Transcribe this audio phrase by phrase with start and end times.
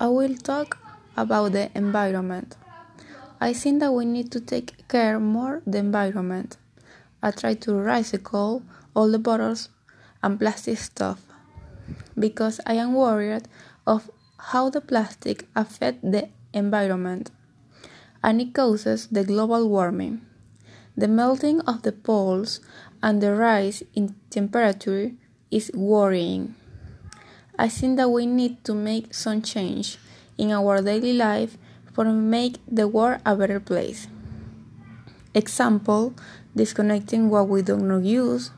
[0.00, 0.78] I will talk
[1.14, 2.56] about the environment.
[3.38, 6.56] I think that we need to take care more the environment.
[7.22, 8.62] I try to recycle
[8.96, 9.68] all the bottles
[10.22, 11.20] and plastic stuff
[12.18, 13.46] because I am worried
[13.86, 17.30] of how the plastic affect the environment
[18.24, 20.22] and it causes the global warming.
[20.96, 22.60] The melting of the poles
[23.02, 25.12] and the rise in temperature
[25.50, 26.54] is worrying.
[27.60, 29.98] I think that we need to make some change
[30.38, 31.58] in our daily life
[31.92, 34.08] for make the world a better place.
[35.34, 36.14] Example,
[36.56, 38.50] disconnecting what we don't use,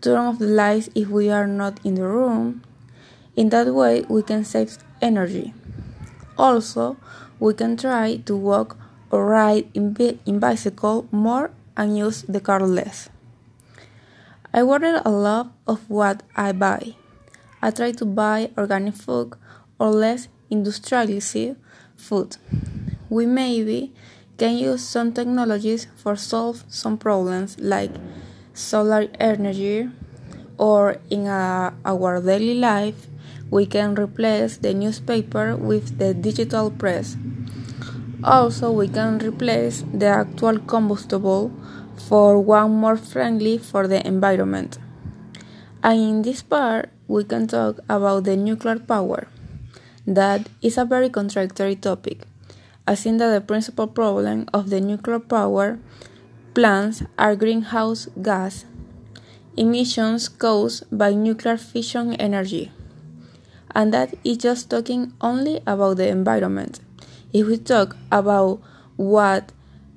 [0.00, 2.62] turn off the lights if we are not in the room.
[3.36, 5.52] In that way, we can save energy.
[6.38, 6.96] Also,
[7.38, 8.78] we can try to walk
[9.10, 13.10] or ride in, in bicycle more and use the car less.
[14.54, 16.96] I worry a lot of what I buy.
[17.62, 19.34] I try to buy organic food
[19.78, 21.56] or less industrialized
[21.96, 22.36] food.
[23.08, 23.92] We maybe
[24.38, 27.90] can use some technologies for solve some problems like
[28.54, 29.88] solar energy
[30.58, 33.06] or in a, our daily life
[33.50, 37.16] we can replace the newspaper with the digital press.
[38.22, 41.50] Also, we can replace the actual combustible
[41.96, 44.78] for one more friendly for the environment.
[45.82, 49.28] And in this part, we can talk about the nuclear power.
[50.06, 52.22] That is a very contradictory topic.
[52.86, 55.78] I think that the principal problem of the nuclear power
[56.54, 58.64] plants are greenhouse gas
[59.56, 62.72] emissions caused by nuclear fission energy
[63.74, 66.80] and that is just talking only about the environment.
[67.32, 68.60] If we talk about
[68.96, 69.52] what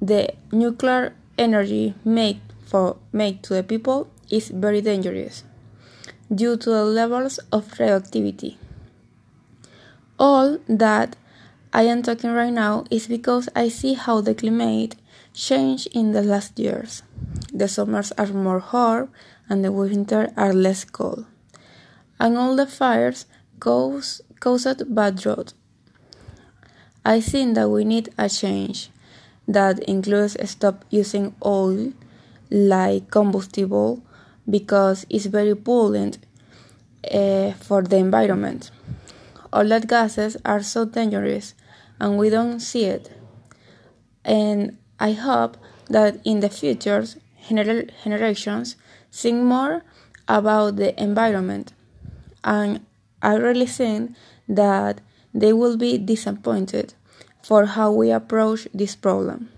[0.00, 5.44] the nuclear energy make for make to the people is very dangerous
[6.34, 8.58] due to the levels of radioactivity.
[10.18, 11.16] All that
[11.72, 14.96] I am talking right now is because I see how the climate
[15.32, 17.02] changed in the last years.
[17.52, 19.08] The summers are more hot
[19.48, 21.26] and the winters are less cold.
[22.18, 23.26] And all the fires
[23.60, 25.52] cause, caused bad drought.
[27.04, 28.90] I think that we need a change
[29.46, 31.92] that includes stop using oil
[32.50, 34.02] like combustible
[34.48, 36.18] because it's very pollutant
[37.12, 38.70] uh, for the environment.
[39.52, 41.54] All that gases are so dangerous
[42.00, 43.10] and we don't see it.
[44.24, 45.56] And I hope
[45.88, 47.04] that in the future
[47.48, 48.76] gener- generations
[49.10, 49.82] think more
[50.28, 51.72] about the environment
[52.44, 52.84] and
[53.22, 54.14] I really think
[54.48, 55.00] that
[55.34, 56.94] they will be disappointed
[57.42, 59.50] for how we approach this problem.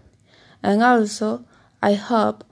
[0.62, 1.44] And also,
[1.82, 2.44] I hope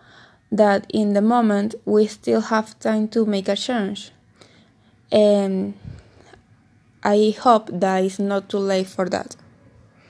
[0.51, 4.11] that in the moment we still have time to make a change.
[5.11, 5.75] And
[7.03, 9.37] I hope that it's not too late for that.